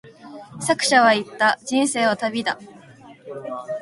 [0.59, 2.57] 作者は言った、人生は旅だ。